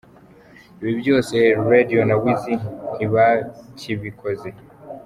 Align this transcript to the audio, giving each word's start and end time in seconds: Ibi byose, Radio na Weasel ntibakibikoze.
Ibi 0.79 0.93
byose, 1.01 1.35
Radio 1.71 2.01
na 2.09 2.15
Weasel 2.21 2.59
ntibakibikoze. 2.95 4.49